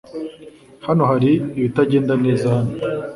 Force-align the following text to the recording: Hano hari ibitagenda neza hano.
Hano 0.87 1.03
hari 1.11 1.31
ibitagenda 1.59 2.13
neza 2.25 2.45
hano. 2.55 2.73